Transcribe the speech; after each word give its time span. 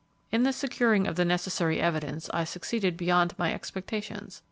In 0.31 0.41
the 0.41 0.51
securing 0.51 1.05
of 1.05 1.15
the 1.15 1.23
necessary 1.23 1.79
evidence 1.79 2.27
I 2.33 2.43
succeeded 2.43 2.97
beyond 2.97 3.35
my 3.37 3.53
expectations. 3.53 4.39